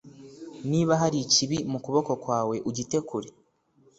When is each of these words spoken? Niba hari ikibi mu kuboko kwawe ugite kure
Niba 0.69 0.93
hari 1.01 1.17
ikibi 1.25 1.57
mu 1.71 1.79
kuboko 1.85 2.11
kwawe 2.23 2.55
ugite 2.69 2.97
kure 3.09 3.29